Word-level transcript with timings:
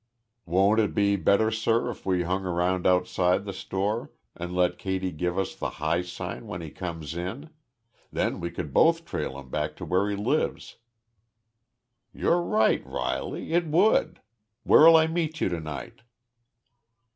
"Wouldn't 0.47 0.79
it 0.83 0.93
be 0.95 1.15
better, 1.15 1.51
sir, 1.51 1.87
if 1.91 2.07
we 2.07 2.23
hung 2.23 2.43
around 2.43 2.87
outside 2.87 3.45
th' 3.45 3.53
store 3.53 4.09
an' 4.35 4.55
let 4.55 4.79
Katy 4.79 5.11
give 5.11 5.37
us 5.37 5.53
the 5.53 5.69
high 5.77 6.01
sign 6.01 6.47
when 6.47 6.59
he 6.59 6.71
come 6.71 7.03
in? 7.03 7.51
Then 8.11 8.39
we 8.39 8.49
could 8.49 8.73
both 8.73 9.05
trail 9.05 9.37
him 9.39 9.51
back 9.51 9.75
to 9.75 9.85
where 9.85 10.09
he 10.09 10.15
lives." 10.15 10.77
"You're 12.15 12.41
right, 12.41 12.83
Riley, 12.83 13.53
it 13.53 13.67
would! 13.67 14.19
Where'll 14.63 14.97
I 14.97 15.05
meet 15.05 15.39
you 15.39 15.49
to 15.49 15.59
night?" 15.59 16.01